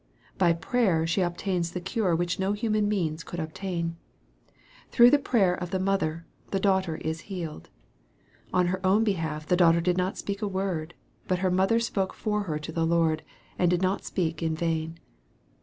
[0.39, 3.97] By prayer she obtains the cure which no human means could obtain.
[4.89, 7.69] Through, the prayer of the mother, the daughter is healed.
[8.51, 10.95] On her own behalf that daughter did not speak a word;
[11.27, 13.21] but her mother spoke for her to the Lord,
[13.59, 14.97] and did not speak in vain.